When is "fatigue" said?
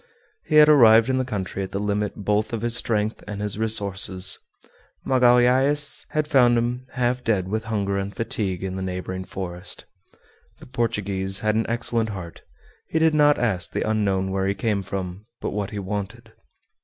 8.11-8.63